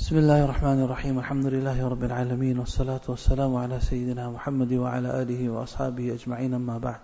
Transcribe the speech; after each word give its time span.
بسم 0.00 0.18
الله 0.18 0.44
الرحمن 0.44 0.80
الرحيم 0.84 1.18
الحمد 1.18 1.46
لله 1.46 1.88
رب 1.88 2.04
العالمين 2.04 2.58
والصلاة 2.58 3.00
والسلام 3.08 3.56
على 3.56 3.80
سيدنا 3.80 4.30
محمد 4.30 4.72
وعلى 4.72 5.22
آله 5.22 5.50
وأصحابه 5.50 6.14
أجمعين 6.14 6.54
أما 6.54 6.78
بعد. 6.80 7.00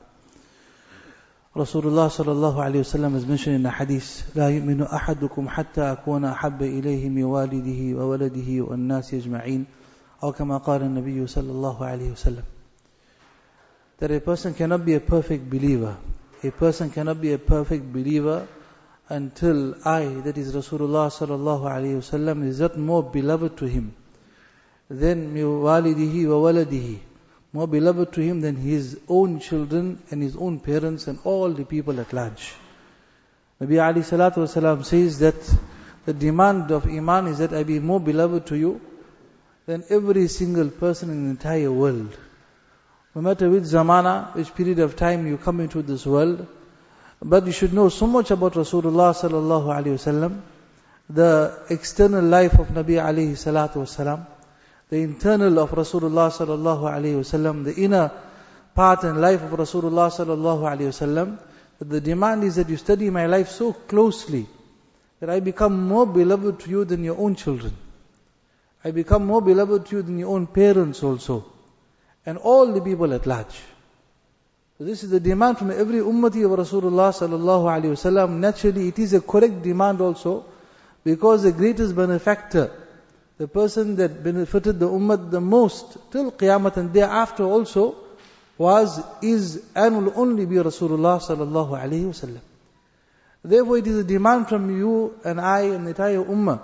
Rasulullah 1.55 2.09
sallallahu 2.09 2.57
alayhi 2.57 2.81
wasallam 2.81 3.13
has 3.13 3.27
mentioned 3.27 3.57
in 3.57 3.67
a 3.67 3.71
hadith 3.71 4.25
لا 4.35 4.49
يؤمن 4.49 4.83
أحدكم 4.83 5.49
حتى 5.49 5.93
أكون 5.93 6.25
أحب 6.25 6.63
إليه 6.63 7.09
من 7.09 7.25
والده 7.25 8.01
وولده 8.01 8.65
والناس 8.65 9.15
أجمعين. 9.15 9.67
أو 10.23 10.33
كما 10.33 10.57
قال 10.57 10.83
النبي 10.83 11.27
صلى 11.27 11.53
الله 11.53 11.85
عليه 11.85 12.13
وسلم. 12.13 12.45
That 14.01 14.11
a 14.11 14.21
person 14.21 14.55
cannot 14.55 14.87
be 14.87 14.95
a 14.95 15.01
perfect 15.01 15.51
believer 15.51 15.97
a 16.43 16.51
person 16.51 16.91
cannot 16.91 17.21
be 17.21 17.33
a 17.33 17.39
perfect 17.39 17.93
believer 17.93 18.47
until 19.09 19.75
I, 19.85 20.05
that 20.25 20.37
is 20.37 20.55
Rasulullah 20.55 21.09
sallallahu 21.09 21.63
alayhi 21.63 21.97
wasallam, 21.99 22.45
is 22.47 22.61
not 22.61 22.77
more 22.77 23.03
beloved 23.03 23.57
to 23.59 23.67
him 23.67 23.95
than 24.89 25.35
walidihi 25.35 26.27
wa 26.27 26.51
waladihi, 26.51 26.99
more 27.53 27.69
beloved 27.69 28.13
to 28.15 28.21
him 28.21 28.41
than 28.41 28.57
his 28.57 28.99
own 29.09 29.41
children 29.41 30.03
and 30.11 30.23
his 30.23 30.37
own 30.37 30.61
parents 30.61 31.07
and 31.07 31.19
all 31.25 31.51
the 31.51 31.65
people 31.65 32.01
at 32.01 32.13
large. 32.13 32.55
Nabi 33.61 33.75
alayhi 33.75 34.05
salatu 34.05 34.39
wasalam 34.39 34.85
says 34.85 35.21
that 35.21 35.57
the 36.05 36.13
demand 36.13 36.71
of 36.71 36.87
Iman 36.87 37.29
is 37.29 37.39
that 37.39 37.53
I 37.53 37.63
be 37.63 37.79
more 37.81 38.01
beloved 38.01 38.47
to 38.49 38.57
you 38.57 38.81
than 39.67 39.85
every 39.89 40.29
single 40.29 40.69
person 40.69 41.11
in 41.11 41.25
the 41.25 41.31
entire 41.31 41.73
world. 41.73 42.17
No 43.15 43.23
matter 43.23 43.49
which 43.49 43.65
zamana, 43.65 44.35
which 44.35 44.55
period 44.55 44.79
of 44.79 44.95
time 44.97 45.27
you 45.27 45.39
come 45.39 45.61
into 45.61 45.83
this 45.83 46.05
world, 46.07 46.47
but 47.23 47.47
you 47.47 47.53
should 47.53 47.73
know 47.73 47.89
so 47.89 48.07
much 48.07 48.31
about 48.31 48.53
Rasulullah 48.55 49.15
sallallahu 49.15 49.67
alaihi 49.67 49.97
wasallam, 49.97 50.41
the 51.09 51.59
external 51.71 52.25
life 52.25 52.59
of 52.59 52.69
Nabi 52.69 52.97
alayhi 53.01 53.33
salatu 53.33 54.27
the 54.89 54.99
internal 54.99 55.59
of 55.59 55.71
Rasulullah 55.71 56.31
sallallahu 56.31 56.83
alaihi 56.83 57.19
wasallam, 57.19 57.65
the 57.65 57.75
inner 57.75 58.13
part 58.75 59.03
and 59.05 59.21
life 59.21 59.43
of 59.43 59.51
Rasulullah 59.51 60.11
sallallahu 60.11 60.63
alaihi 60.63 60.93
wasallam. 60.93 61.39
The 61.79 62.01
demand 62.01 62.45
is 62.45 62.57
that 62.57 62.69
you 62.69 62.77
study 62.77 63.11
my 63.11 63.27
life 63.27 63.49
so 63.49 63.73
closely 63.73 64.47
that 65.21 65.29
I 65.29 65.41
become 65.41 65.89
more 65.89 66.07
beloved 66.07 66.61
to 66.61 66.71
you 66.71 66.85
than 66.85 67.03
your 67.03 67.19
own 67.19 67.35
children. 67.35 67.77
I 68.85 68.93
become 68.93 69.27
more 69.27 69.43
beloved 69.43 69.87
to 69.87 69.97
you 69.97 70.03
than 70.03 70.19
your 70.19 70.35
own 70.35 70.47
parents 70.47 71.03
also, 71.03 71.45
and 72.25 72.39
all 72.39 72.73
the 72.73 72.81
people 72.81 73.13
at 73.13 73.27
large. 73.27 73.61
So 74.79 74.85
this 74.85 75.03
is 75.03 75.11
the 75.11 75.21
demand 75.21 75.59
from 75.59 75.71
every 75.71 76.01
ummati 76.01 76.45
of 76.45 76.59
Rasulullah 76.59 77.11
sallallahu 77.11 77.65
alaihi 77.65 77.93
wasallam. 77.97 78.39
Naturally, 78.39 78.89
it 78.89 78.99
is 78.99 79.15
a 79.15 79.23
correct 79.23 79.63
demand 79.63 80.03
also, 80.03 80.45
because 81.03 81.45
the 81.45 81.53
greatest 81.53 81.97
benefactor, 81.97 82.71
the 83.39 83.49
person 83.49 83.97
that 83.97 84.23
benefited 84.23 84.79
the 84.79 84.89
ummah 84.89 85.31
the 85.31 85.41
most 85.41 85.97
till 86.11 86.31
Qiyamah 86.31 86.77
and 86.77 86.93
thereafter 86.93 87.45
also, 87.45 87.97
was, 88.59 89.03
is, 89.23 89.63
and 89.75 89.97
will 89.97 90.13
only 90.17 90.45
be 90.45 90.57
Rasulullah 90.57 91.21
sallallahu 91.21 91.71
alaihi 91.71 92.05
wasallam. 92.05 92.41
Therefore, 93.43 93.79
it 93.79 93.87
is 93.87 93.99
a 93.99 94.05
demand 94.05 94.49
from 94.49 94.77
you 94.77 95.15
and 95.25 95.41
I 95.41 95.61
and 95.61 95.87
the 95.87 95.91
entire 95.91 96.23
ummah 96.23 96.61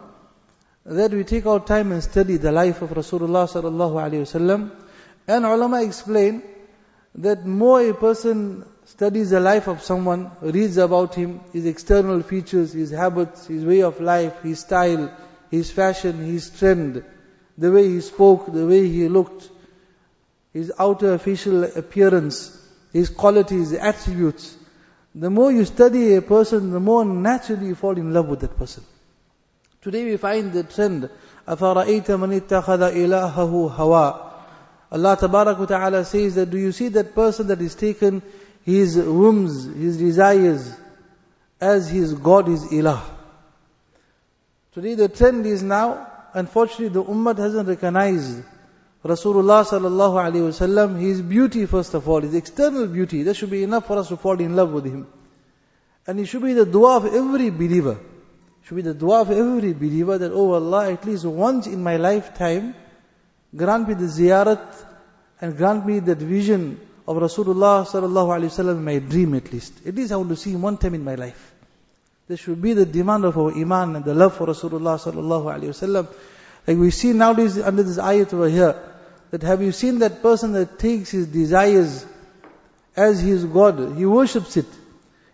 that 0.84 1.12
we 1.12 1.24
take 1.24 1.46
our 1.46 1.60
time 1.60 1.92
and 1.92 2.02
study 2.02 2.36
the 2.36 2.50
life 2.50 2.83
of 2.83 2.90
Rasulullah 2.90 3.48
sallallahu 3.48 3.94
alaihi 3.94 4.22
wasallam. 4.22 4.70
And 5.28 5.46
ulama 5.46 5.83
explain 5.83 6.42
that 7.16 7.45
more 7.45 7.81
a 7.81 7.93
person 7.93 8.66
studies 8.85 9.31
the 9.31 9.39
life 9.39 9.67
of 9.67 9.81
someone, 9.81 10.31
reads 10.41 10.77
about 10.77 11.16
him, 11.16 11.41
his 11.52 11.66
external 11.66 12.21
features, 12.21 12.73
his 12.73 12.91
habits, 12.91 13.47
his 13.47 13.66
way 13.66 13.81
of 13.81 13.99
life, 13.99 14.41
his 14.43 14.59
style, 14.59 15.11
his 15.49 15.71
fashion, 15.71 16.17
his 16.19 16.49
trend, 16.57 17.03
the 17.57 17.71
way 17.71 17.88
he 17.88 18.02
spoke, 18.02 18.52
the 18.52 18.66
way 18.66 18.88
he 18.88 19.07
looked, 19.07 19.49
his 20.53 20.71
outer 20.80 21.17
facial 21.17 21.63
appearance, 21.63 22.57
his 22.93 23.09
qualities, 23.09 23.73
attributes. 23.73 24.55
The 25.15 25.30
more 25.30 25.52
you 25.52 25.65
study 25.65 26.15
a 26.15 26.21
person, 26.21 26.71
the 26.71 26.80
more 26.80 27.03
naturally 27.03 27.67
you 27.67 27.75
fall 27.75 27.98
in 27.98 28.14
love 28.14 28.27
with 28.27 28.42
that 28.42 28.58
person. 28.58 28.83
Today 29.81 30.05
we 30.05 30.17
find 30.17 30.53
the 30.53 30.64
trend, 30.64 31.09
أَفَرَأَيْتَ 31.48 32.05
مَنِ 32.05 32.39
اتَّخَذَ 32.42 32.93
إِلَهَهُ 32.93 33.75
هَوَىٰ 33.75 34.27
Allah 34.92 35.17
Ta'ala 35.17 36.05
says 36.05 36.35
that 36.35 36.51
do 36.51 36.58
you 36.58 36.70
see 36.70 36.89
that 36.89 37.14
person 37.14 37.47
that 37.47 37.63
is 37.63 37.75
taken 37.75 38.23
his 38.63 38.97
whims, 38.97 39.64
his 39.64 39.97
desires 39.97 40.73
as 41.61 41.89
his 41.89 42.13
God, 42.13 42.47
his 42.48 42.64
ilah. 42.67 43.01
Today 44.73 44.95
the 44.95 45.08
trend 45.08 45.47
is 45.47 45.63
now, 45.63 46.07
unfortunately 46.35 46.89
the 46.89 47.03
ummah 47.03 47.36
hasn't 47.39 47.69
recognized 47.69 48.42
Rasulullah 49.05 49.64
sallallahu 49.64 50.30
alayhi 50.30 50.48
wasallam, 50.51 51.01
his 51.01 51.23
beauty 51.23 51.67
first 51.67 51.95
of 51.95 52.09
all, 52.09 52.20
his 52.20 52.35
external 52.35 52.86
beauty. 52.86 53.23
That 53.23 53.35
should 53.35 53.51
be 53.51 53.63
enough 53.63 53.86
for 53.86 53.98
us 53.98 54.09
to 54.09 54.17
fall 54.17 54.39
in 54.41 54.55
love 54.55 54.73
with 54.73 54.85
him. 54.85 55.07
And 56.07 56.20
it 56.20 56.27
should 56.27 56.42
be 56.42 56.53
the 56.53 56.67
dua 56.67 56.98
of 56.98 57.07
every 57.07 57.51
believer. 57.51 57.98
Should 58.64 58.77
be 58.77 58.83
the 58.83 58.95
dua 58.95 59.23
of 59.23 59.30
every 59.30 59.73
believer 59.73 60.19
that, 60.19 60.33
oh 60.33 60.53
Allah, 60.53 60.92
at 60.92 61.05
least 61.05 61.24
once 61.24 61.67
in 61.67 61.83
my 61.83 61.97
lifetime, 61.97 62.74
grant 63.55 63.89
me 63.89 63.95
the 63.95 64.05
ziyarat 64.05 64.85
and 65.40 65.57
grant 65.57 65.86
me 65.86 65.98
that 66.01 66.18
vision 66.18 66.80
of 67.07 67.17
Rasulullah 67.17 67.86
sallallahu 67.86 68.29
alaihi 68.29 68.51
wasallam 68.51 68.77
in 68.77 68.85
my 68.85 68.98
dream 68.98 69.35
at 69.35 69.52
least. 69.52 69.86
At 69.86 69.95
least 69.95 70.13
I 70.13 70.17
want 70.17 70.30
to 70.30 70.36
see 70.36 70.52
him 70.52 70.63
one 70.63 70.79
time 70.79 70.95
in 70.95 71.05
my 71.05 71.14
life. 71.17 71.52
This 72.29 72.41
should 72.41 72.62
be 72.62 72.73
the 72.73 72.86
demand 72.86 73.24
of 73.24 73.36
our 73.36 73.52
iman 73.52 73.96
and 73.96 74.05
the 74.05 74.14
love 74.14 74.36
for 74.36 74.46
Rasulullah 74.46 74.98
sallallahu 74.98 75.45
alaihi 75.45 75.70
wasallam. 75.70 76.08
Like 76.67 76.79
we 76.79 76.91
see 76.91 77.12
nowadays 77.12 77.58
under 77.58 77.83
this 77.83 77.98
ayat 77.98 78.33
over 78.33 78.48
here, 78.48 78.80
that 79.33 79.42
have 79.42 79.62
you 79.62 79.73
seen 79.73 79.98
that 80.01 80.23
person 80.23 80.52
that 80.52 80.79
takes 80.79 81.11
his 81.11 81.27
desires 81.27 82.07
as 82.95 83.20
his 83.20 83.45
God? 83.45 83.96
He 83.96 84.07
worships 84.07 84.57
it. 84.58 84.67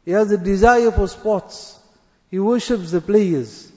He 0.05 0.13
has 0.13 0.31
a 0.31 0.39
desire 0.39 0.91
for 0.91 1.09
sports. 1.09 1.79
He 2.31 2.39
worships 2.39 2.93
the 2.93 3.01
players. 3.01 3.71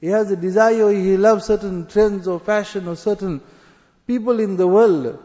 He 0.00 0.08
has 0.08 0.30
a 0.30 0.36
desire, 0.36 0.90
he 0.92 1.16
loves 1.16 1.44
certain 1.44 1.86
trends 1.86 2.26
or 2.26 2.40
fashion 2.40 2.88
or 2.88 2.96
certain 2.96 3.40
people 4.06 4.40
in 4.40 4.56
the 4.56 4.66
world, 4.66 5.22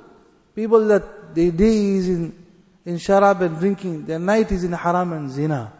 people 0.55 0.87
that 0.87 1.35
their 1.35 1.51
day 1.51 1.95
is 1.95 2.09
in, 2.09 2.45
in 2.85 2.95
sharab 2.95 3.41
and 3.41 3.59
drinking, 3.59 4.05
their 4.05 4.19
night 4.19 4.51
is 4.51 4.63
in 4.63 4.71
haram 4.71 5.13
and 5.13 5.31
zina. 5.31 5.71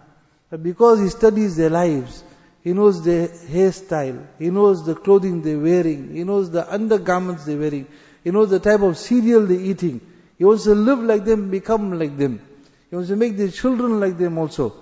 But 0.49 0.63
because 0.63 0.99
he 0.99 1.09
studies 1.09 1.55
their 1.55 1.69
lives, 1.69 2.23
he 2.63 2.73
knows 2.73 3.03
their 3.03 3.27
hairstyle, 3.27 4.25
he 4.37 4.49
knows 4.49 4.85
the 4.85 4.95
clothing 4.95 5.41
they're 5.41 5.59
wearing, 5.59 6.13
he 6.13 6.23
knows 6.23 6.51
the 6.51 6.71
undergarments 6.71 7.45
they're 7.45 7.57
wearing, 7.57 7.87
he 8.23 8.31
knows 8.31 8.49
the 8.49 8.59
type 8.59 8.81
of 8.81 8.97
cereal 8.97 9.45
they're 9.45 9.59
eating. 9.59 10.01
He 10.37 10.45
wants 10.45 10.65
to 10.65 10.75
live 10.75 10.99
like 10.99 11.25
them, 11.25 11.49
become 11.49 11.97
like 11.97 12.17
them. 12.17 12.41
He 12.89 12.95
wants 12.95 13.09
to 13.09 13.15
make 13.15 13.37
their 13.37 13.49
children 13.49 13.99
like 13.99 14.17
them 14.17 14.37
also. 14.37 14.73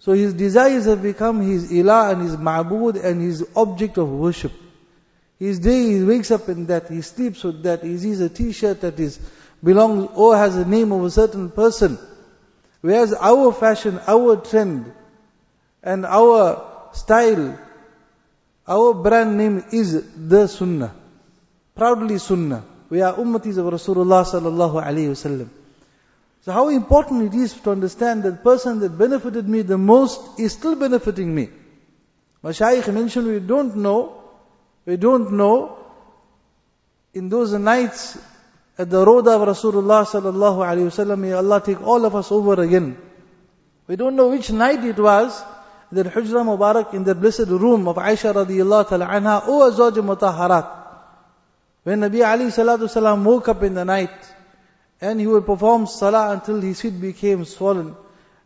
So 0.00 0.12
his 0.12 0.32
desires 0.32 0.84
have 0.84 1.02
become 1.02 1.40
his 1.40 1.72
ilah 1.72 2.12
and 2.12 2.22
his 2.22 2.36
ma'bud 2.36 3.02
and 3.02 3.20
his 3.20 3.46
object 3.56 3.98
of 3.98 4.08
worship. 4.10 4.52
His 5.38 5.60
day, 5.60 5.92
he 5.92 6.04
wakes 6.04 6.30
up 6.30 6.48
in 6.48 6.66
that, 6.66 6.88
he 6.88 7.00
sleeps 7.02 7.44
with 7.44 7.62
that, 7.62 7.84
he 7.84 7.96
sees 7.98 8.20
a 8.20 8.28
t-shirt 8.28 8.80
that 8.80 8.98
is 8.98 9.18
belongs 9.62 10.10
or 10.14 10.36
has 10.36 10.56
a 10.56 10.64
name 10.64 10.92
of 10.92 11.04
a 11.04 11.10
certain 11.10 11.50
person. 11.50 11.98
Whereas 12.80 13.12
our 13.12 13.52
fashion, 13.52 14.00
our 14.06 14.36
trend, 14.36 14.92
and 15.82 16.06
our 16.06 16.90
style, 16.92 17.58
our 18.66 18.94
brand 18.94 19.36
name 19.36 19.64
is 19.72 20.04
the 20.16 20.46
Sunnah. 20.46 20.94
Proudly 21.74 22.18
Sunnah. 22.18 22.64
We 22.90 23.02
are 23.02 23.14
ummatis 23.14 23.58
of 23.58 23.66
Rasulullah 23.66 24.24
sallallahu 24.24 24.82
alayhi 24.82 25.10
wasallam. 25.10 25.48
So 26.42 26.52
how 26.52 26.68
important 26.68 27.34
it 27.34 27.38
is 27.38 27.52
to 27.60 27.70
understand 27.70 28.22
that 28.22 28.42
person 28.42 28.80
that 28.80 28.96
benefited 28.96 29.48
me 29.48 29.62
the 29.62 29.78
most 29.78 30.38
is 30.38 30.52
still 30.52 30.76
benefiting 30.76 31.34
me. 31.34 31.50
Mashaykh 32.42 32.92
mentioned 32.92 33.26
we 33.26 33.40
don't 33.40 33.76
know, 33.76 34.14
we 34.88 34.96
don't 34.96 35.32
know 35.32 35.76
in 37.12 37.28
those 37.28 37.52
nights 37.52 38.16
at 38.78 38.88
the 38.88 39.04
road 39.04 39.28
of 39.28 39.42
Rasulullah 39.46 40.06
sallallahu 40.06 40.64
alayhi 40.64 40.88
wasallam, 40.88 41.18
may 41.18 41.32
Allah 41.34 41.60
take 41.62 41.82
all 41.82 42.06
of 42.06 42.16
us 42.16 42.32
over 42.32 42.62
again. 42.62 42.96
We 43.86 43.96
don't 43.96 44.16
know 44.16 44.28
which 44.28 44.50
night 44.50 44.82
it 44.84 44.98
was 44.98 45.44
that 45.92 46.06
Hujra 46.06 46.42
Mubarak 46.42 46.94
in 46.94 47.04
the 47.04 47.14
blessed 47.14 47.48
room 47.48 47.86
of 47.86 47.96
Aisha 47.96 48.32
radiallahu 48.32 48.88
ta'ala 48.88 49.06
anha, 49.08 49.42
O 49.46 49.70
Azwaj 49.70 49.92
Mutaharat. 49.92 50.70
When 51.82 52.00
Nabi 52.00 52.20
alayhi 52.20 52.46
salatu 52.46 52.88
salam 52.88 53.26
woke 53.26 53.48
up 53.48 53.62
in 53.62 53.74
the 53.74 53.84
night, 53.84 54.32
and 55.02 55.20
he 55.20 55.26
would 55.26 55.44
perform 55.44 55.86
salah 55.86 56.32
until 56.32 56.62
his 56.62 56.80
feet 56.80 56.98
became 56.98 57.44
swollen, 57.44 57.94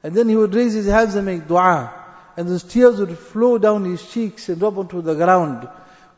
and 0.03 0.13
then 0.13 0.29
he 0.29 0.35
would 0.35 0.53
raise 0.53 0.75
his 0.75 0.87
hands 0.87 1.15
and 1.15 1.25
make 1.25 1.47
dua, 1.47 1.93
and 2.37 2.49
those 2.49 2.65
tears 2.65 2.99
would 2.99 3.17
flow 3.17 3.59
down 3.59 3.85
his 3.85 4.05
cheeks 4.11 4.49
and 4.49 4.59
drop 4.59 4.77
onto 4.77 5.03
the 5.03 5.15
ground. 5.15 5.69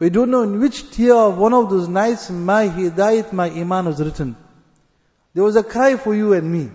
We 0.05 0.11
don't 0.11 0.31
know 0.31 0.43
in 0.43 0.61
which 0.61 0.91
tear 0.91 1.15
of 1.15 1.39
one 1.39 1.55
of 1.55 1.71
those 1.71 1.89
nights 1.89 2.29
my 2.29 2.69
hidayat, 2.69 3.33
my 3.33 3.49
iman 3.49 3.87
was 3.87 4.01
written. 4.01 4.37
There 5.33 5.43
was 5.43 5.57
a 5.57 5.63
cry 5.63 5.97
for 5.97 6.15
you 6.15 6.35
and 6.35 6.53
me. 6.53 6.71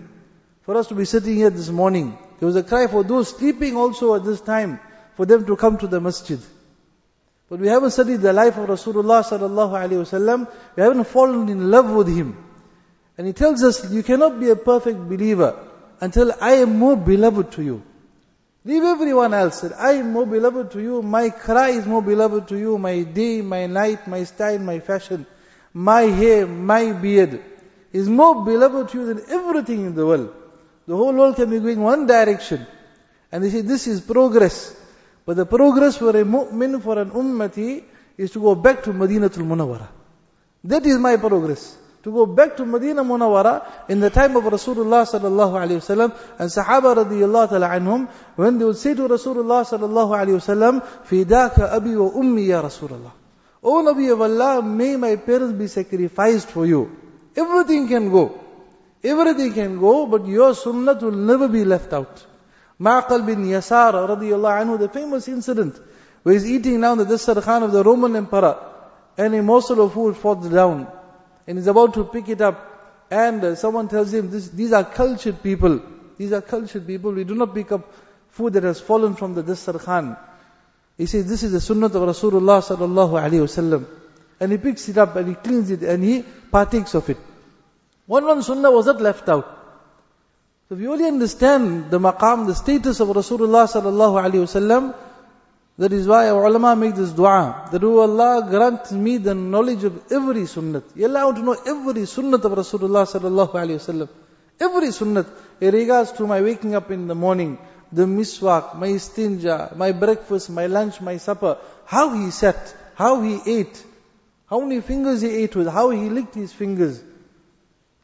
For 0.62 0.76
us 0.76 0.88
to 0.88 0.96
be 0.96 1.04
sitting 1.04 1.36
here 1.36 1.50
this 1.50 1.68
morning. 1.68 2.18
There 2.40 2.46
was 2.48 2.56
a 2.56 2.64
cry 2.64 2.88
for 2.88 3.04
those 3.04 3.28
sleeping 3.28 3.76
also 3.76 4.16
at 4.16 4.24
this 4.24 4.40
time, 4.40 4.80
for 5.14 5.26
them 5.26 5.46
to 5.46 5.54
come 5.54 5.78
to 5.78 5.86
the 5.86 6.00
masjid. 6.00 6.40
But 7.48 7.60
we 7.60 7.68
haven't 7.68 7.92
studied 7.92 8.16
the 8.16 8.32
life 8.32 8.56
of 8.56 8.68
Rasulullah 8.68 9.22
sallallahu 9.22 9.78
alaihi 9.78 10.02
wasallam. 10.02 10.48
We 10.74 10.82
haven't 10.82 11.04
fallen 11.04 11.48
in 11.48 11.70
love 11.70 11.88
with 11.88 12.08
him. 12.08 12.36
And 13.16 13.28
he 13.28 13.32
tells 13.32 13.62
us, 13.62 13.92
you 13.92 14.02
cannot 14.02 14.40
be 14.40 14.50
a 14.50 14.56
perfect 14.56 15.08
believer 15.08 15.56
until 16.00 16.32
I 16.40 16.54
am 16.66 16.80
more 16.80 16.96
beloved 16.96 17.52
to 17.52 17.62
you. 17.62 17.84
Leave 18.64 18.82
everyone 18.82 19.32
else. 19.32 19.64
I 19.64 19.92
am 19.92 20.12
more 20.12 20.26
beloved 20.26 20.72
to 20.72 20.80
you. 20.80 21.00
My 21.00 21.30
cry 21.30 21.70
is 21.70 21.86
more 21.86 22.02
beloved 22.02 22.48
to 22.48 22.58
you. 22.58 22.76
My 22.76 23.02
day, 23.02 23.40
my 23.40 23.66
night, 23.66 24.06
my 24.06 24.24
style, 24.24 24.58
my 24.58 24.80
fashion, 24.80 25.26
my 25.72 26.02
hair, 26.02 26.46
my 26.46 26.92
beard 26.92 27.42
is 27.92 28.08
more 28.08 28.44
beloved 28.44 28.90
to 28.90 28.98
you 28.98 29.06
than 29.06 29.22
everything 29.30 29.86
in 29.86 29.94
the 29.94 30.04
world. 30.04 30.34
The 30.86 30.94
whole 30.94 31.14
world 31.14 31.36
can 31.36 31.48
be 31.48 31.58
going 31.58 31.80
one 31.80 32.06
direction. 32.06 32.66
And 33.32 33.42
they 33.42 33.50
say 33.50 33.62
this 33.62 33.86
is 33.86 34.00
progress. 34.02 34.76
But 35.24 35.36
the 35.36 35.46
progress 35.46 35.96
for 35.96 36.10
a 36.10 36.24
mu'min, 36.24 36.82
for 36.82 36.98
an 36.98 37.10
ummati, 37.12 37.84
is 38.18 38.30
to 38.32 38.40
go 38.40 38.54
back 38.54 38.82
to 38.82 38.92
Madinatul 38.92 39.46
Munawwara. 39.46 39.88
That 40.64 40.84
is 40.84 40.98
my 40.98 41.16
progress. 41.16 41.78
To 42.02 42.10
go 42.10 42.24
back 42.24 42.56
to 42.56 42.64
Medina 42.64 43.04
Munawwara 43.04 43.90
in 43.90 44.00
the 44.00 44.08
time 44.08 44.34
of 44.36 44.44
Rasulullah 44.44 45.04
sallallahu 45.04 45.52
alayhi 45.52 45.80
wasallam 45.80 46.16
and 46.38 46.48
Sahaba 46.50 47.04
radiyallahu 47.04 47.50
ta'ala 47.50 47.68
anhum, 47.68 48.08
when 48.36 48.58
they 48.58 48.64
would 48.64 48.78
say 48.78 48.94
to 48.94 49.02
Rasulullah 49.02 49.64
sallallahu 49.68 50.16
alayhi 50.16 50.40
wasallam, 50.40 50.82
Fidaka 51.04 51.70
abi 51.72 51.94
wa 51.96 52.10
ummi 52.10 52.46
ya 52.46 52.62
Rasulullah. 52.62 53.12
O 53.62 53.82
Nabi 53.82 54.10
of 54.10 54.20
Allah, 54.22 54.62
may 54.62 54.96
my 54.96 55.16
parents 55.16 55.52
be 55.52 55.66
sacrificed 55.66 56.48
for 56.48 56.64
you. 56.64 56.90
Everything 57.36 57.86
can 57.86 58.10
go. 58.10 58.40
Everything 59.04 59.52
can 59.52 59.78
go, 59.78 60.06
but 60.06 60.26
your 60.26 60.54
sunnah 60.54 60.94
will 60.94 61.10
never 61.10 61.48
be 61.48 61.66
left 61.66 61.92
out. 61.92 62.24
Ma'qal 62.80 63.26
bin 63.26 63.44
Yasar 63.44 63.92
radiallahu 63.92 64.64
anhu, 64.64 64.78
the 64.78 64.88
famous 64.88 65.28
incident 65.28 65.78
where 66.22 66.34
he's 66.34 66.50
eating 66.50 66.80
now 66.80 66.94
the 66.94 67.04
Dasar 67.04 67.40
Khan 67.42 67.62
of 67.62 67.72
the 67.72 67.82
Roman 67.82 68.16
Emperor 68.16 68.58
and 69.18 69.34
a 69.34 69.42
morsel 69.42 69.84
of 69.84 69.92
food 69.92 70.16
falls 70.16 70.48
down 70.48 70.86
and 71.50 71.58
he's 71.58 71.66
about 71.66 71.94
to 71.94 72.04
pick 72.04 72.28
it 72.28 72.40
up 72.40 72.58
and 73.10 73.42
uh, 73.42 73.54
someone 73.56 73.88
tells 73.88 74.14
him, 74.14 74.30
this, 74.30 74.48
these 74.50 74.72
are 74.72 74.84
cultured 74.84 75.42
people. 75.42 75.80
These 76.16 76.32
are 76.32 76.40
cultured 76.40 76.86
people. 76.86 77.10
We 77.10 77.24
do 77.24 77.34
not 77.34 77.52
pick 77.52 77.72
up 77.72 77.92
food 78.28 78.52
that 78.52 78.62
has 78.62 78.80
fallen 78.80 79.16
from 79.16 79.34
the 79.34 79.42
Dasar 79.42 79.72
Khan. 79.80 80.16
He 80.96 81.06
says, 81.06 81.28
this 81.28 81.42
is 81.42 81.50
the 81.50 81.60
sunnah 81.60 81.86
of 81.86 81.92
Rasulullah 81.92 82.62
sallallahu 82.62 83.18
alayhi 83.20 83.42
wasallam. 83.48 83.84
And 84.38 84.52
he 84.52 84.58
picks 84.58 84.88
it 84.90 84.96
up 84.96 85.16
and 85.16 85.26
he 85.26 85.34
cleans 85.34 85.72
it 85.72 85.82
and 85.82 86.04
he 86.04 86.22
partakes 86.22 86.94
of 86.94 87.10
it. 87.10 87.16
One 88.06 88.26
one 88.26 88.44
sunnah 88.44 88.70
was 88.70 88.86
not 88.86 89.00
left 89.00 89.28
out. 89.28 89.58
So 90.68 90.76
if 90.76 90.80
you 90.80 90.92
only 90.92 91.06
understand 91.06 91.90
the 91.90 91.98
maqam, 91.98 92.46
the 92.46 92.54
status 92.54 93.00
of 93.00 93.08
Rasulullah 93.08 93.66
sallallahu 93.66 94.22
alaihi 94.22 94.46
wasallam, 94.46 94.94
that 95.78 95.92
is 95.92 96.06
why 96.06 96.28
our 96.28 96.44
ulama 96.44 96.76
make 96.76 96.94
this 96.94 97.10
dua. 97.12 97.68
That, 97.72 97.82
oh 97.84 98.00
Allah, 98.00 98.46
grant 98.50 98.92
me 98.92 99.16
the 99.16 99.34
knowledge 99.34 99.84
of 99.84 100.12
every 100.12 100.42
sunnat. 100.42 100.84
Ya 100.94 101.08
Allah, 101.08 101.34
to 101.34 101.42
know 101.42 101.56
every 101.66 102.02
sunnat 102.02 102.44
of 102.44 102.52
Rasulullah 102.52 103.06
sallallahu 103.06 103.52
alaihi 103.52 103.80
wasallam. 103.80 104.08
Every 104.60 104.88
sunnat. 104.88 105.26
In 105.60 105.72
regards 105.72 106.12
to 106.12 106.26
my 106.26 106.42
waking 106.42 106.74
up 106.74 106.90
in 106.90 107.06
the 107.06 107.14
morning, 107.14 107.58
the 107.92 108.02
miswak, 108.02 108.76
my 108.76 108.88
istinja, 108.88 109.74
my 109.74 109.92
breakfast, 109.92 110.50
my 110.50 110.66
lunch, 110.66 111.00
my 111.00 111.16
supper, 111.16 111.58
how 111.86 112.14
he 112.14 112.30
sat, 112.30 112.74
how 112.94 113.22
he 113.22 113.40
ate, 113.46 113.84
how 114.46 114.60
many 114.60 114.80
fingers 114.80 115.22
he 115.22 115.28
ate 115.28 115.56
with, 115.56 115.68
how 115.68 115.90
he 115.90 116.10
licked 116.10 116.34
his 116.34 116.52
fingers. 116.52 117.02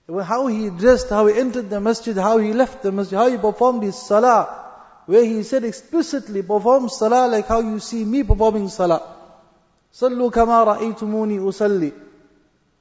How 0.08 0.46
he 0.46 0.70
dressed, 0.70 1.10
how 1.10 1.26
he 1.26 1.38
entered 1.38 1.68
the 1.68 1.80
masjid, 1.80 2.16
how 2.16 2.38
he 2.38 2.52
left 2.52 2.82
the 2.82 2.92
masjid, 2.92 3.18
how 3.18 3.28
he 3.28 3.36
performed 3.36 3.82
his 3.82 3.96
salah. 4.00 4.65
Where 5.06 5.24
he 5.24 5.42
said 5.44 5.64
explicitly, 5.64 6.42
perform 6.42 6.88
salah 6.88 7.28
like 7.28 7.46
how 7.46 7.60
you 7.60 7.78
see 7.78 8.04
me 8.04 8.24
performing 8.24 8.68
salah. 8.68 9.02
Sallu 9.92 10.32
kama 10.32 10.64
ra'aytumuni 10.66 11.38
usalli. 11.38 11.92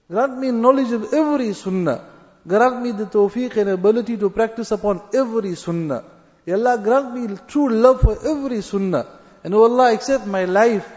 Grant 0.10 0.38
me 0.38 0.52
knowledge 0.52 0.92
of 0.92 1.14
every 1.14 1.54
sunnah. 1.54 2.04
Grant 2.48 2.82
me 2.82 2.92
the 2.92 3.06
tawfiq 3.06 3.58
and 3.58 3.70
ability 3.70 4.18
to 4.18 4.30
practice 4.30 4.72
upon 4.72 5.02
every 5.14 5.56
sunnah. 5.56 6.04
Ya 6.46 6.56
Allah, 6.56 6.78
grant 6.78 7.14
me 7.14 7.38
true 7.48 7.70
love 7.70 8.02
for 8.02 8.18
every 8.28 8.62
sunnah. 8.62 9.06
And 9.44 9.54
oh 9.54 9.64
Allah, 9.64 9.94
accept 9.94 10.28
my 10.28 10.46
life 10.46 10.88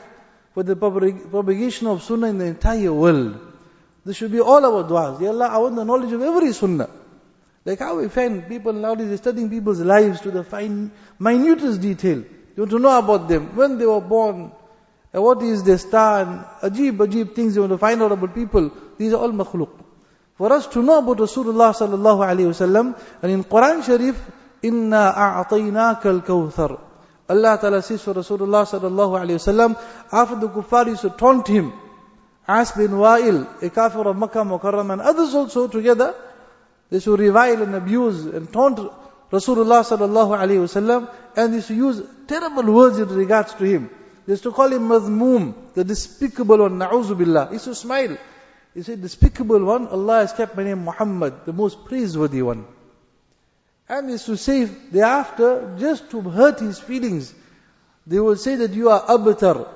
for 0.55 0.63
the 0.63 0.77
propagation 0.77 1.87
of 1.87 2.03
sunnah 2.03 2.29
in 2.29 2.39
the 2.39 2.47
entire 2.47 2.93
world. 2.93 3.39
This 4.05 4.17
should 4.17 4.33
be 4.33 4.41
all 4.41 4.65
our 4.65 4.85
du'as. 4.85 5.21
Ya 5.21 5.31
Allah, 5.31 5.49
I 5.49 5.59
want 5.59 5.77
the 5.77 5.85
knowledge 5.85 6.13
of 6.13 6.23
every 6.23 6.53
sunnah. 6.53 6.89
Like 7.65 7.81
how 7.81 7.99
we 7.99 8.09
find 8.09 8.49
people 8.49 8.73
nowadays 8.73 9.19
studying 9.19 9.51
people's 9.51 9.81
lives 9.81 10.21
to 10.23 10.31
the 10.31 10.45
fine, 10.45 10.91
minutest 11.21 11.81
detail. 11.81 12.19
You 12.19 12.63
want 12.63 12.71
to 12.71 12.79
know 12.79 12.99
about 12.99 13.29
them, 13.29 13.55
when 13.57 13.79
they 13.79 13.87
were 13.87 14.01
born, 14.01 14.53
and 15.13 15.23
what 15.23 15.43
is 15.43 15.63
their 15.63 15.79
star, 15.79 16.21
and 16.23 16.45
ajib, 16.63 16.97
ajib 16.97 17.35
things 17.35 17.55
you 17.55 17.63
want 17.63 17.73
to 17.73 17.79
find 17.79 18.03
out 18.03 18.13
about 18.13 18.35
people. 18.35 18.71
These 18.97 19.13
are 19.13 19.21
all 19.21 19.33
makhluk. 19.33 19.71
For 20.37 20.53
us 20.53 20.67
to 20.69 20.83
know 20.83 20.99
about 20.99 21.19
Rasulullah 21.19 21.75
sallallahu 21.75 22.21
alayhi 22.27 22.49
wasallam, 22.49 22.99
and 23.23 23.33
in 23.33 23.45
Quran 23.45 23.85
Sharif, 23.85 24.21
inna 24.63 25.13
a'tainaka 25.17 26.07
al-kawthar. 26.07 26.81
Allah 27.29 27.59
Ta'ala 27.61 27.83
says 27.83 28.03
for 28.03 28.15
Rasulullah 28.15 28.65
sallallahu 28.67 29.21
alayhi 29.21 29.39
wasallam, 29.39 29.79
after 30.13 30.37
the 30.37 30.49
kuffar 30.49 30.87
used 30.87 31.03
to 31.03 31.11
taunt 31.11 31.47
him, 31.47 31.73
As 32.47 32.73
bin 32.73 32.93
Wa'il, 32.93 33.63
a 33.63 33.69
kafir 33.69 34.09
of 34.09 34.17
Makkah 34.17 34.39
Mukarram, 34.39 34.91
and 34.91 35.03
others 35.03 35.35
also 35.35 35.69
together, 35.69 36.15
they 36.91 37.01
should 37.01 37.19
revile 37.19 37.63
and 37.63 37.75
abuse 37.75 38.25
and 38.25 38.53
taunt 38.53 38.79
Rasulullah 39.31 39.85
sallallahu 39.85 40.39
alayhi 40.39 40.65
wasallam, 40.65 41.11
and 41.37 41.53
they 41.53 41.61
should 41.61 41.77
use 41.77 42.03
terrible 42.27 42.73
words 42.73 42.99
in 42.99 43.09
regards 43.09 43.53
to 43.55 43.65
him. 43.65 43.91
They 44.27 44.33
used 44.33 44.43
to 44.45 44.53
call 44.53 44.73
him 44.73 44.89
Madhmoom, 44.89 45.75
the 45.75 45.85
despicable 45.85 46.59
one, 46.59 46.79
na'uzu 46.79 47.17
billah. 47.17 47.49
He 47.49 47.55
used 47.55 47.67
to 47.67 47.75
smile. 47.75 48.17
He 48.75 48.83
said, 48.83 49.03
despicable 49.03 49.65
one, 49.65 49.89
Allah 49.89 50.21
has 50.21 50.33
kept 50.33 50.57
my 50.57 50.65
name 50.65 50.85
Muhammad, 50.85 51.45
the 51.45 51.53
most 51.53 51.85
praiseworthy 51.85 52.43
one. 52.43 52.65
And 53.89 54.07
he 54.07 54.13
used 54.13 54.27
to 54.27 54.37
say 54.37 54.65
thereafter, 54.65 55.77
just 55.79 56.11
to 56.11 56.21
hurt 56.21 56.61
his 56.61 56.79
feelings, 56.79 57.35
they 58.07 58.21
will 58.21 58.37
say 58.37 58.57
that 58.57 58.73
you 58.73 58.89
are 58.91 59.03
abtar. 59.03 59.69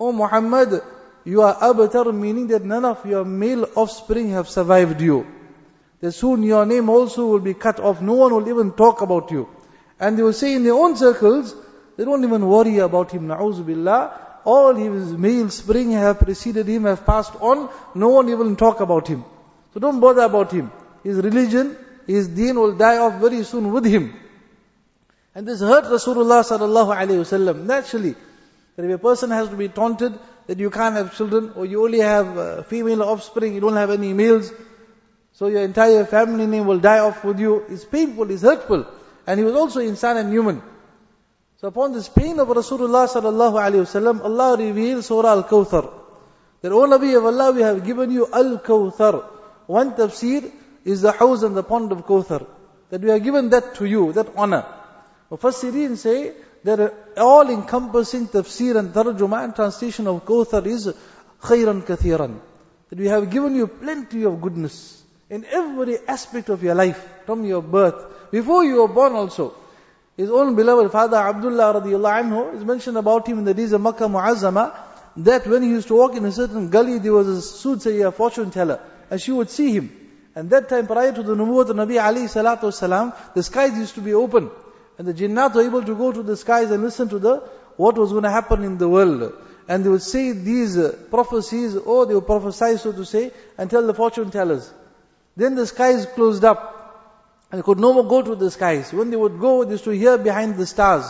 Oh 0.00 0.12
Muhammad, 0.12 0.82
you 1.24 1.42
are 1.42 1.54
abtar, 1.54 2.14
meaning 2.14 2.46
that 2.48 2.62
none 2.62 2.84
of 2.84 3.04
your 3.04 3.24
male 3.24 3.66
offspring 3.74 4.30
have 4.30 4.48
survived 4.48 5.00
you. 5.00 5.26
Soon 6.12 6.42
your 6.42 6.66
name 6.66 6.88
also 6.88 7.26
will 7.26 7.40
be 7.40 7.54
cut 7.54 7.80
off. 7.80 8.00
No 8.00 8.14
one 8.14 8.34
will 8.34 8.48
even 8.48 8.72
talk 8.72 9.00
about 9.00 9.30
you. 9.30 9.48
And 9.98 10.18
they 10.18 10.22
will 10.22 10.32
say 10.32 10.54
in 10.54 10.64
their 10.64 10.74
own 10.74 10.96
circles, 10.96 11.54
they 11.96 12.04
don't 12.04 12.24
even 12.24 12.46
worry 12.46 12.78
about 12.78 13.10
him. 13.12 13.28
Billah. 13.28 14.20
All 14.44 14.74
his 14.74 15.12
male 15.12 15.48
spring 15.48 15.92
have 15.92 16.18
preceded 16.18 16.66
him, 16.66 16.84
have 16.84 17.06
passed 17.06 17.34
on. 17.40 17.70
No 17.94 18.08
one 18.08 18.28
even 18.28 18.56
talk 18.56 18.80
about 18.80 19.08
him. 19.08 19.24
So 19.72 19.80
don't 19.80 20.00
bother 20.00 20.22
about 20.22 20.52
him. 20.52 20.70
His 21.02 21.16
religion, 21.16 21.76
his 22.06 22.28
deen 22.28 22.56
will 22.56 22.76
die 22.76 22.98
off 22.98 23.20
very 23.20 23.42
soon 23.44 23.72
with 23.72 23.86
him. 23.86 24.14
And 25.34 25.48
this 25.48 25.60
hurt 25.60 25.84
Rasulullah 25.84 26.44
sallallahu 26.44 26.94
alayhi 26.94 27.24
wasallam. 27.24 27.64
Naturally, 27.64 28.14
that 28.76 28.84
if 28.84 28.90
a 28.90 28.98
person 28.98 29.30
has 29.30 29.48
to 29.48 29.56
be 29.56 29.68
taunted, 29.68 30.12
that 30.46 30.58
you 30.58 30.70
can't 30.70 30.94
have 30.94 31.16
children, 31.16 31.52
or 31.56 31.64
you 31.64 31.82
only 31.82 32.00
have 32.00 32.38
uh, 32.38 32.62
female 32.64 33.02
offspring, 33.02 33.54
you 33.54 33.60
don't 33.60 33.76
have 33.76 33.90
any 33.90 34.12
males, 34.12 34.52
so 35.34 35.48
your 35.48 35.62
entire 35.62 36.04
family 36.04 36.46
name 36.46 36.64
will 36.64 36.78
die 36.78 37.00
off 37.00 37.24
with 37.24 37.40
you. 37.40 37.64
It's 37.68 37.84
painful, 37.84 38.30
it's 38.30 38.42
hurtful. 38.42 38.86
And 39.26 39.40
he 39.40 39.44
was 39.44 39.54
also 39.56 39.80
insan 39.80 40.16
and 40.16 40.32
human. 40.32 40.62
So 41.56 41.66
upon 41.68 41.92
this 41.92 42.08
pain 42.08 42.38
of 42.38 42.46
Rasulullah 42.46 43.08
sallallahu 43.08 43.58
alayhi 43.58 43.82
wasallam, 43.84 44.22
Allah 44.22 44.56
revealed 44.56 45.04
Surah 45.04 45.30
Al-Kawthar. 45.30 45.92
That, 46.60 46.70
O 46.70 46.86
Nabi 46.86 47.16
of 47.16 47.24
Allah, 47.24 47.50
we 47.50 47.62
have 47.62 47.84
given 47.84 48.12
you 48.12 48.28
Al-Kawthar. 48.32 49.24
One 49.66 49.94
tafsir 49.94 50.52
is 50.84 51.02
the 51.02 51.10
house 51.10 51.42
and 51.42 51.56
the 51.56 51.64
pond 51.64 51.90
of 51.90 52.06
Kawthar. 52.06 52.46
That 52.90 53.00
we 53.00 53.10
have 53.10 53.24
given 53.24 53.50
that 53.50 53.74
to 53.76 53.86
you, 53.86 54.12
that 54.12 54.28
honor. 54.36 54.64
Mufassirin 55.32 55.96
say, 55.96 56.32
that 56.62 56.94
all 57.16 57.50
encompassing 57.50 58.28
tafsir 58.28 58.76
and 58.76 58.94
tarjuma 58.94 59.42
and 59.42 59.56
translation 59.56 60.06
of 60.06 60.24
Kawthar 60.24 60.64
is 60.64 60.94
khayran 61.40 61.82
kathiran. 61.82 62.38
That 62.90 63.00
we 63.00 63.08
have 63.08 63.30
given 63.30 63.56
you 63.56 63.66
plenty 63.66 64.24
of 64.24 64.40
goodness 64.40 65.03
in 65.30 65.44
every 65.44 65.98
aspect 66.06 66.48
of 66.48 66.62
your 66.62 66.74
life, 66.74 67.08
from 67.26 67.44
your 67.44 67.62
birth, 67.62 68.30
before 68.30 68.64
you 68.64 68.82
were 68.82 68.88
born 68.88 69.14
also. 69.14 69.54
His 70.16 70.30
own 70.30 70.54
beloved 70.54 70.92
father 70.92 71.16
Abdullah 71.16 71.80
radiallahu 71.80 72.22
anhu 72.22 72.54
is 72.54 72.64
mentioned 72.64 72.96
about 72.96 73.26
him 73.26 73.38
in 73.38 73.44
the 73.44 73.54
days 73.54 73.72
of 73.72 73.80
Makkah 73.80 74.04
Mu'azzama, 74.04 74.72
that 75.16 75.46
when 75.46 75.62
he 75.62 75.70
used 75.70 75.88
to 75.88 75.94
walk 75.94 76.14
in 76.14 76.24
a 76.24 76.32
certain 76.32 76.70
gully, 76.70 76.98
there 76.98 77.12
was 77.12 77.26
a 77.26 77.42
soothsayer, 77.42 78.10
fortune 78.10 78.50
teller, 78.50 78.80
and 79.10 79.20
she 79.20 79.32
would 79.32 79.50
see 79.50 79.72
him. 79.72 79.90
And 80.34 80.50
that 80.50 80.68
time 80.68 80.86
prior 80.86 81.12
to 81.12 81.22
the 81.22 81.34
Nubuwwat 81.34 81.70
of 81.70 81.76
Nabi 81.76 81.96
alayhi 82.00 82.28
salatu 82.28 82.62
wasalam, 82.62 83.14
the 83.34 83.42
skies 83.42 83.76
used 83.78 83.94
to 83.94 84.00
be 84.00 84.14
open. 84.14 84.50
And 84.98 85.08
the 85.08 85.14
jinnat 85.14 85.54
were 85.54 85.62
able 85.62 85.82
to 85.82 85.94
go 85.94 86.12
to 86.12 86.22
the 86.22 86.36
skies 86.36 86.70
and 86.70 86.82
listen 86.82 87.08
to 87.08 87.18
the 87.18 87.38
what 87.76 87.96
was 87.96 88.10
going 88.10 88.24
to 88.24 88.30
happen 88.30 88.62
in 88.64 88.78
the 88.78 88.88
world. 88.88 89.32
And 89.66 89.84
they 89.84 89.88
would 89.88 90.02
say 90.02 90.32
these 90.32 90.76
uh, 90.76 90.96
prophecies, 91.10 91.76
or 91.76 92.06
they 92.06 92.14
would 92.14 92.26
prophesy, 92.26 92.76
so 92.76 92.92
to 92.92 93.04
say, 93.04 93.32
and 93.56 93.70
tell 93.70 93.86
the 93.86 93.94
fortune 93.94 94.30
tellers. 94.30 94.72
Then 95.36 95.54
the 95.54 95.66
skies 95.66 96.06
closed 96.06 96.44
up. 96.44 96.72
And 97.50 97.60
they 97.60 97.64
could 97.64 97.78
no 97.78 97.92
more 97.92 98.06
go 98.06 98.22
to 98.22 98.34
the 98.34 98.50
skies. 98.50 98.92
When 98.92 99.10
they 99.10 99.16
would 99.16 99.38
go, 99.38 99.64
they 99.64 99.72
used 99.72 99.84
to 99.84 99.90
hear 99.90 100.18
behind 100.18 100.56
the 100.56 100.66
stars. 100.66 101.04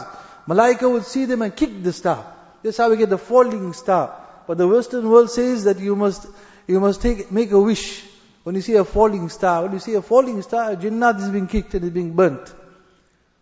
Malaika 0.47 0.91
would 0.91 1.05
see 1.05 1.25
them 1.25 1.43
and 1.43 1.55
kick 1.55 1.83
the 1.83 1.93
star. 1.93 2.27
That's 2.63 2.77
how 2.77 2.91
we 2.91 2.97
get 2.97 3.11
the 3.11 3.19
falling 3.19 3.73
star. 3.73 4.21
But 4.47 4.59
the 4.59 4.69
Western 4.69 5.09
world 5.09 5.31
says 5.31 5.65
that 5.65 5.79
you 5.79 5.97
must, 5.97 6.27
you 6.67 6.81
must 6.81 7.01
take, 7.01 7.31
make 7.31 7.51
a 7.53 7.61
wish. 7.61 8.05
When 8.43 8.55
you 8.55 8.61
see 8.61 8.75
a 8.75 8.85
falling 8.85 9.31
star, 9.31 9.63
when 9.63 9.73
you 9.73 9.79
see 9.79 9.95
a 9.95 10.03
falling 10.03 10.43
star, 10.43 10.73
a 10.73 10.77
jinnat 10.77 11.19
is 11.19 11.31
being 11.31 11.47
kicked 11.47 11.75
and 11.75 11.85
is 11.85 11.91
being 11.91 12.13
burnt. 12.13 12.47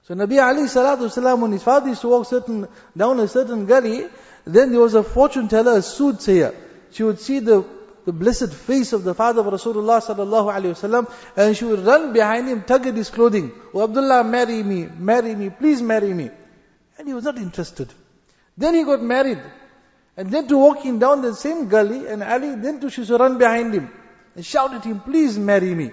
So 0.04 0.14
Nabi 0.14 0.34
alayhi 0.34 0.68
salatu 0.68 1.08
wasalam, 1.08 1.40
when 1.40 1.52
his 1.52 1.62
father 1.62 1.88
used 1.88 2.02
to 2.02 2.08
walk 2.08 2.26
certain, 2.26 2.68
down 2.96 3.18
a 3.18 3.26
certain 3.26 3.66
gully, 3.66 4.06
then 4.44 4.70
there 4.70 4.80
was 4.80 4.94
a 4.94 5.02
fortune 5.02 5.48
teller, 5.48 5.78
a 5.78 5.82
soothsayer. 5.82 6.54
She 6.92 7.02
would 7.02 7.18
see 7.18 7.40
the, 7.40 7.64
the 8.04 8.12
blessed 8.12 8.52
face 8.52 8.92
of 8.92 9.04
the 9.04 9.14
father 9.14 9.40
of 9.40 9.46
Rasulullah 9.46 10.02
sallallahu 10.02 10.52
alayhi 10.52 10.74
wasallam, 10.74 11.12
and 11.36 11.56
she 11.56 11.64
would 11.64 11.80
run 11.80 12.12
behind 12.12 12.48
him, 12.48 12.62
tug 12.62 12.86
at 12.86 12.94
his 12.94 13.10
clothing. 13.10 13.52
Oh 13.72 13.84
Abdullah, 13.84 14.24
marry 14.24 14.62
me, 14.62 14.86
marry 14.86 15.34
me, 15.34 15.50
please 15.50 15.80
marry 15.80 16.12
me. 16.12 16.30
And 16.98 17.08
he 17.08 17.14
was 17.14 17.24
not 17.24 17.38
interested. 17.38 17.92
Then 18.56 18.74
he 18.74 18.84
got 18.84 19.02
married. 19.02 19.40
And 20.16 20.30
then 20.30 20.46
to 20.48 20.58
walking 20.58 20.98
down 20.98 21.22
the 21.22 21.34
same 21.34 21.68
gully, 21.68 22.06
and 22.06 22.22
Ali, 22.22 22.54
then 22.56 22.80
to 22.80 22.90
she 22.90 23.02
used 23.02 23.10
run 23.10 23.38
behind 23.38 23.72
him 23.72 23.90
and 24.34 24.44
shouted 24.44 24.76
at 24.76 24.84
him, 24.84 25.00
please 25.00 25.38
marry 25.38 25.74
me. 25.74 25.92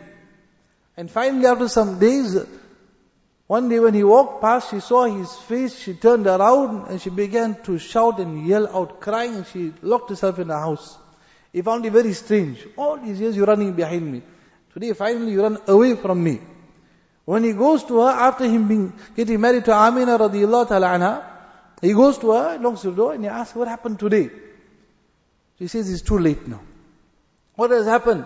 And 0.98 1.10
finally 1.10 1.46
after 1.46 1.68
some 1.68 2.00
days, 2.00 2.38
one 3.48 3.70
day 3.70 3.80
when 3.80 3.94
he 3.94 4.04
walked 4.04 4.42
past, 4.42 4.72
she 4.72 4.80
saw 4.80 5.06
his 5.06 5.34
face, 5.34 5.78
she 5.80 5.94
turned 5.94 6.28
around 6.28 6.88
and 6.88 7.02
she 7.02 7.10
began 7.10 7.56
to 7.64 7.78
shout 7.78 8.20
and 8.20 8.46
yell 8.46 8.68
out, 8.68 9.00
crying, 9.00 9.36
and 9.36 9.48
she 9.48 9.74
locked 9.82 10.10
herself 10.10 10.40
in 10.40 10.50
the 10.50 10.58
house. 10.58 10.98
He 11.52 11.62
found 11.62 11.86
it 11.86 11.92
very 11.92 12.14
strange. 12.14 12.66
All 12.78 12.98
these 12.98 13.20
years 13.20 13.36
you're 13.36 13.48
running 13.48 13.74
behind 13.74 14.12
me. 14.12 14.22
Today 14.74 14.94
finally 14.94 15.32
you 15.32 15.42
run 15.42 15.58
away 15.68 15.96
from 15.96 16.24
me. 16.24 16.40
When 17.26 17.44
he 17.44 17.54
goes 17.54 17.84
to 17.86 18.02
her, 18.02 18.10
after 18.10 18.46
him 18.46 18.68
being, 18.68 18.94
getting 19.16 19.40
married 19.40 19.66
to 19.66 19.74
Amina 19.74 20.18
radiallahu 20.18 20.68
ta'ala 20.68 20.88
anha, 20.88 21.24
he 21.82 21.94
goes 21.94 22.18
to 22.20 22.32
her, 22.32 22.58
knocks 22.58 22.82
the 22.82 22.92
door, 22.92 23.14
and 23.14 23.24
he 23.24 23.30
asks, 23.30 23.56
what 23.56 23.68
happened 23.68 24.00
today? 24.00 24.30
She 25.60 25.68
says, 25.68 25.92
it's 25.92 26.02
too 26.02 26.18
late 26.18 26.48
now. 26.48 26.62
What 27.56 27.72
has 27.72 27.86
happened? 27.86 28.26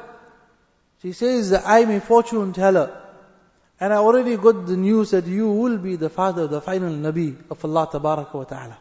She 1.02 1.12
says 1.12 1.54
I'm 1.54 1.90
a 1.92 2.00
fortune 2.00 2.54
teller. 2.54 3.00
And 3.80 3.92
I 3.92 3.98
already 3.98 4.38
got 4.38 4.68
the 4.68 4.78
news 4.78 5.12
that 5.12 5.26
you 5.26 5.50
will 5.50 5.78
be 5.78 5.98
the 5.98 6.10
father, 6.10 6.44
of 6.44 6.52
the 6.52 6.62
final 6.62 6.94
Nabi 6.94 7.36
of 7.50 7.66
Allah 7.66 7.90
Ta'ala. 7.92 8.78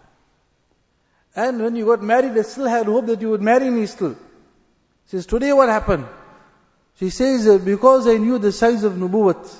And 1.35 1.63
when 1.63 1.75
you 1.75 1.87
got 1.87 2.03
married, 2.03 2.39
I 2.39 2.43
still 2.43 2.67
had 2.67 2.87
hope 2.87 3.07
that 3.07 3.21
you 3.21 3.31
would 3.31 3.43
marry 3.43 3.71
me 3.71 3.87
still. 3.87 4.17
Says, 5.06 5.26
today 5.26 5.52
what 5.52 5.68
happened? 5.68 6.06
She 6.99 7.11
says, 7.11 7.47
uh, 7.49 7.59
because 7.59 8.06
I 8.06 8.16
knew 8.16 8.38
the 8.38 8.52
size 8.52 8.85
of 8.85 8.94
Nubuwat, 8.94 9.54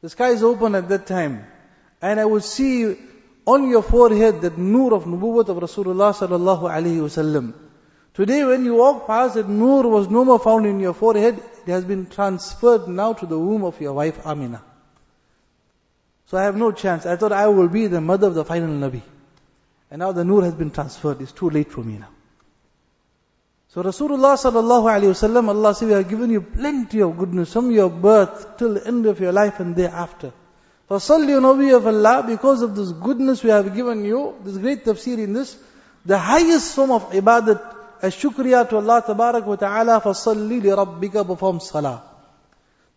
the 0.00 0.08
sky 0.08 0.30
is 0.30 0.42
open 0.42 0.74
at 0.74 0.88
that 0.88 1.06
time. 1.06 1.46
And 2.00 2.18
I 2.18 2.24
would 2.24 2.44
see 2.44 2.96
on 3.46 3.68
your 3.68 3.82
forehead 3.82 4.40
that 4.42 4.56
nur 4.56 4.94
of 4.94 5.04
Nubuwat 5.04 5.48
of 5.48 5.58
Rasulullah 5.58 6.14
sallallahu 6.14 6.62
alayhi 6.62 7.00
wasallam. 7.00 7.52
Today 8.14 8.44
when 8.44 8.64
you 8.64 8.74
walk 8.74 9.06
past 9.06 9.34
that 9.34 9.48
nur 9.48 9.86
was 9.88 10.08
no 10.08 10.24
more 10.24 10.38
found 10.38 10.66
in 10.66 10.80
your 10.80 10.94
forehead, 10.94 11.38
it 11.66 11.70
has 11.70 11.84
been 11.84 12.06
transferred 12.06 12.88
now 12.88 13.12
to 13.12 13.26
the 13.26 13.38
womb 13.38 13.64
of 13.64 13.80
your 13.80 13.92
wife 13.92 14.26
Amina. 14.26 14.62
So 16.26 16.38
I 16.38 16.44
have 16.44 16.56
no 16.56 16.72
chance. 16.72 17.06
I 17.06 17.16
thought 17.16 17.32
I 17.32 17.48
will 17.48 17.68
be 17.68 17.86
the 17.86 18.00
mother 18.00 18.28
of 18.28 18.34
the 18.34 18.44
final 18.44 18.68
Nabi. 18.68 19.02
And 19.90 19.98
now 19.98 20.12
the 20.12 20.24
nur 20.24 20.42
has 20.44 20.54
been 20.54 20.70
transferred. 20.70 21.20
It's 21.20 21.32
too 21.32 21.50
late 21.50 21.72
for 21.72 21.82
me 21.82 21.98
now. 21.98 22.08
So 23.72 23.84
Rasulullah 23.84 24.34
sallallahu 24.34 24.90
alayhi 24.90 25.12
wasallam, 25.14 25.48
Allah 25.48 25.72
says, 25.76 25.86
we 25.86 25.94
have 25.94 26.08
given 26.08 26.30
you 26.30 26.40
plenty 26.40 27.02
of 27.02 27.16
goodness 27.16 27.52
from 27.52 27.70
your 27.70 27.88
birth 27.88 28.56
till 28.58 28.74
the 28.74 28.84
end 28.84 29.06
of 29.06 29.20
your 29.20 29.30
life 29.30 29.60
and 29.60 29.76
thereafter. 29.76 30.32
فَصَلِّ 30.90 31.28
Nabi 31.40 31.76
of 31.76 31.86
Allah, 31.86 32.24
because 32.26 32.62
of 32.62 32.74
this 32.74 32.90
goodness 32.90 33.44
we 33.44 33.50
have 33.50 33.72
given 33.72 34.04
you, 34.04 34.34
this 34.42 34.56
great 34.56 34.84
tafsir 34.84 35.18
in 35.18 35.34
this, 35.34 35.56
the 36.04 36.18
highest 36.18 36.74
form 36.74 36.90
of 36.90 37.12
ibadat, 37.12 37.62
as 38.02 38.16
shukriya 38.16 38.68
to 38.68 38.76
Allah 38.78 39.04
tabarak 39.06 39.46
wa 39.46 39.54
ta'ala, 39.54 40.00
فَصَلِّ 40.00 40.62
لِرَبِّكَ 40.62 41.24
perform 41.28 41.60
salah. 41.60 42.02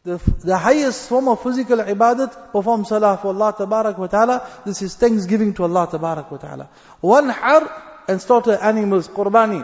The, 0.03 0.19
the 0.43 0.57
highest 0.57 1.07
form 1.07 1.27
of 1.27 1.43
physical 1.43 1.77
ibadat, 1.77 2.51
perform 2.51 2.85
salah 2.85 3.19
for 3.21 3.27
Allah 3.27 3.53
tabarak 3.53 3.99
wa 3.99 4.07
ta'ala. 4.07 4.49
This 4.65 4.81
is 4.81 4.95
thanksgiving 4.95 5.53
to 5.53 5.65
Allah 5.65 5.85
tabarak 5.85 6.31
wa 6.31 6.37
ta'ala. 6.37 6.69
wanhar 7.03 7.71
and 8.07 8.19
slaughter 8.19 8.53
animals, 8.55 9.07
qurbani 9.07 9.63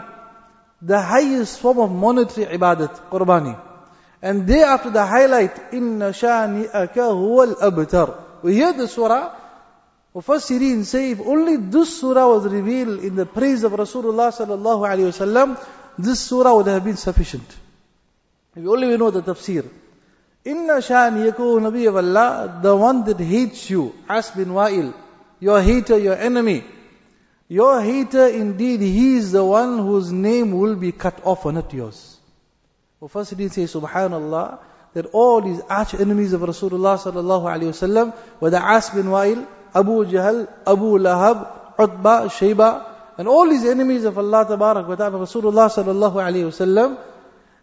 the 0.82 1.00
highest 1.00 1.60
form 1.60 1.78
of 1.78 1.90
monetary 1.90 2.46
ibadat, 2.46 3.10
qurbani. 3.10 3.58
And 4.22 4.46
thereafter 4.46 4.90
the 4.90 5.04
highlight, 5.04 5.72
إِنَّ 5.72 5.98
شَانِئَكَ 5.98 6.94
هُوَ 6.94 7.54
الْأَبْتَرُ 7.54 8.42
We 8.42 8.54
hear 8.54 8.72
the 8.72 8.88
surah, 8.88 9.34
Mufassirin 10.14 10.84
say, 10.84 11.12
if 11.12 11.20
only 11.20 11.56
this 11.56 12.00
surah 12.00 12.26
was 12.26 12.46
revealed 12.46 13.00
in 13.00 13.14
the 13.14 13.26
praise 13.26 13.62
of 13.62 13.72
Rasulullah 13.72 14.32
sallallahu 14.32 14.88
alayhi 14.88 15.12
wasallam, 15.12 15.58
this 15.98 16.20
surah 16.20 16.56
would 16.56 16.66
have 16.66 16.84
been 16.84 16.96
sufficient. 16.96 17.48
If 18.56 18.66
only 18.66 18.88
we 18.88 18.96
know 18.96 19.10
the 19.10 19.22
tafsir. 19.22 19.68
Inna 20.44 20.82
shan 20.82 21.16
yaku 21.16 21.60
nabi 21.60 21.86
of 21.86 21.96
Allah, 21.96 22.58
the 22.62 22.74
one 22.74 23.04
that 23.04 23.20
hates 23.20 23.70
you, 23.70 23.94
As 24.08 24.30
bin 24.30 24.48
Wa'il, 24.48 24.92
your 25.38 25.62
hater, 25.62 25.98
your 25.98 26.16
enemy, 26.16 26.64
your 27.50 27.82
hater 27.82 28.28
indeed, 28.28 28.80
he 28.80 29.16
is 29.16 29.32
the 29.32 29.44
one 29.44 29.78
whose 29.78 30.12
name 30.12 30.52
will 30.52 30.76
be 30.76 30.92
cut 30.92 31.20
off 31.26 31.44
or 31.44 31.52
not 31.52 31.74
yours. 31.74 32.16
Mufassirin 33.02 33.50
say, 33.50 33.64
Subhanallah, 33.64 34.60
that 34.94 35.06
all 35.06 35.40
these 35.40 35.60
arch 35.68 35.94
enemies 35.94 36.32
of 36.32 36.42
Rasulullah 36.42 36.96
sallallahu 36.96 37.50
alaihi 37.52 37.72
wasallam, 37.74 38.14
whether 38.38 38.58
As 38.58 38.90
bin 38.90 39.06
Wa'il, 39.06 39.44
Abu 39.74 40.04
Jahl, 40.04 40.46
Abu 40.64 40.96
Lahab, 41.00 41.74
Utbah, 41.76 42.28
Shayba, 42.28 42.86
and 43.18 43.26
all 43.26 43.50
these 43.50 43.64
enemies 43.64 44.04
of 44.04 44.16
Allah 44.16 44.46
Tabarak 44.46 44.86
wa 44.86 44.94
Ta'ala, 44.94 45.18
Rasulullah 45.18 45.68
sallallahu 45.68 46.22
alayhi 46.22 46.46
wasallam, 46.52 47.00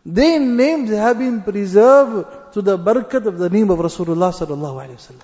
their 0.06 0.42
names 0.42 0.90
have 0.90 1.18
been 1.18 1.42
preserved 1.44 2.54
to 2.56 2.62
the 2.62 2.78
barakat 2.78 3.26
of 3.26 3.38
the 3.38 3.50
name 3.50 3.70
of 3.70 3.80
Rasulullah 3.80 4.34
sallallahu 4.34 4.86
alayhi 4.86 4.98
wasallam. 4.98 5.24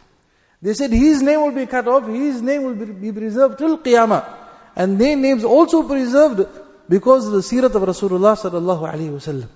They 0.61 0.73
said 0.73 0.91
his 0.91 1.21
name 1.21 1.41
will 1.41 1.51
be 1.51 1.65
cut 1.65 1.85
off, 1.85 2.07
his 2.07 2.41
name 2.41 2.63
will 2.63 2.75
be 2.75 3.11
preserved 3.11 3.57
till 3.57 3.77
Qiyamah. 3.77 4.42
And 4.75 4.99
their 4.99 5.15
names 5.15 5.43
also 5.43 5.83
preserved 5.83 6.47
because 6.89 7.27
of 7.27 7.33
the 7.33 7.39
seerat 7.39 7.75
of 7.75 7.81
Rasulullah 7.83 8.35
sallallahu 8.35 8.91
alayhi 8.91 9.11
wasallam. 9.11 9.47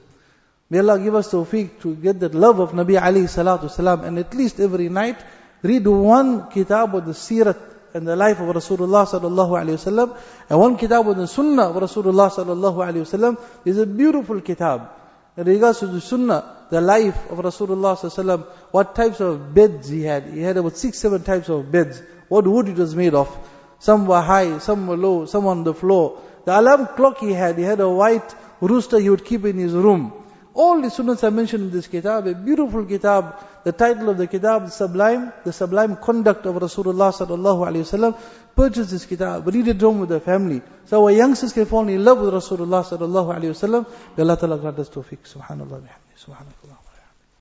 May 0.69 0.79
Allah 0.79 0.99
give 0.99 1.15
us 1.15 1.31
tawfiq 1.31 1.79
to 1.81 1.95
get 1.95 2.19
that 2.19 2.35
love 2.35 2.59
of 2.59 2.71
Nabi 2.71 2.99
alayhi 2.99 3.23
salatu 3.23 3.69
salam 3.69 4.03
and 4.03 4.19
at 4.19 4.33
least 4.33 4.59
every 4.59 4.89
night 4.89 5.17
read 5.63 5.87
one 5.87 6.49
kitab 6.49 6.93
of 6.93 7.05
the 7.05 7.13
seerat 7.13 7.57
and 7.93 8.07
the 8.07 8.15
life 8.15 8.39
of 8.39 8.55
Rasulullah 8.55 9.07
sallallahu 9.07 9.53
alaihi 9.61 9.77
wasallam, 9.77 10.17
and 10.49 10.59
one 10.59 10.77
kitab 10.77 11.07
of 11.07 11.17
the 11.17 11.27
sunnah 11.27 11.69
of 11.69 11.75
Rasulullah 11.75 12.29
sallallahu 12.29 12.75
alaihi 12.75 13.05
wasallam 13.05 13.39
is 13.65 13.77
a 13.77 13.85
beautiful 13.85 14.41
kitab. 14.41 14.89
In 15.35 15.45
regards 15.45 15.79
to 15.79 15.87
the 15.87 16.01
sunnah, 16.01 16.65
the 16.69 16.81
life 16.81 17.29
of 17.31 17.39
Rasulullah 17.39 17.97
sallallahu 17.97 18.45
what 18.71 18.95
types 18.95 19.19
of 19.19 19.53
beds 19.53 19.89
he 19.89 20.03
had. 20.03 20.25
He 20.25 20.41
had 20.41 20.57
about 20.57 20.77
six, 20.77 20.99
seven 20.99 21.23
types 21.23 21.49
of 21.49 21.71
beds. 21.71 22.01
What 22.27 22.45
wood 22.45 22.69
it 22.69 22.75
was 22.75 22.95
made 22.95 23.13
of. 23.13 23.29
Some 23.79 24.07
were 24.07 24.21
high, 24.21 24.57
some 24.59 24.87
were 24.87 24.97
low, 24.97 25.25
some 25.25 25.45
on 25.47 25.63
the 25.63 25.73
floor. 25.73 26.19
The 26.45 26.59
alarm 26.59 26.87
clock 26.95 27.19
he 27.19 27.33
had, 27.33 27.57
he 27.57 27.63
had 27.63 27.79
a 27.79 27.89
white 27.89 28.35
rooster 28.61 28.99
he 28.99 29.09
would 29.09 29.25
keep 29.25 29.45
in 29.45 29.57
his 29.57 29.73
room. 29.73 30.13
All 30.53 30.81
the 30.81 30.87
sunnahs 30.87 31.23
are 31.23 31.29
mentioned 31.29 31.65
in 31.65 31.71
this 31.71 31.85
kitab, 31.85 32.25
a 32.25 32.33
beautiful 32.33 32.83
kitab. 32.83 33.35
The 33.63 33.71
title 33.71 34.09
of 34.09 34.17
the 34.17 34.25
kitab, 34.25 34.65
the 34.65 34.71
sublime, 34.71 35.31
the 35.43 35.53
sublime 35.53 35.97
conduct 35.97 36.47
of 36.47 36.55
Rasulullah 36.55 37.13
sallallahu 37.13 37.67
alaihi 37.67 37.85
wasallam. 37.85 38.17
Purchase 38.55 38.89
this 38.89 39.05
kitab, 39.05 39.45
read 39.45 39.67
it 39.67 39.79
home 39.79 39.99
with 39.99 40.09
the 40.09 40.19
family. 40.19 40.63
So 40.85 41.03
our 41.03 41.11
youngsters 41.11 41.53
can 41.53 41.65
fall 41.65 41.87
in 41.87 42.03
love 42.03 42.19
with 42.21 42.33
Rasulullah 42.33 42.83
sallallahu 42.83 43.37
alaihi 43.37 43.53
wasallam. 43.53 43.85
May 44.17 44.23
Allah 44.23 44.37
Ta'ala 44.37 44.57
grant 44.57 44.79
us 44.79 44.89
tawfiq. 44.89 45.31
Subhanallah. 45.31 45.83
Subhanallah. 46.17 46.76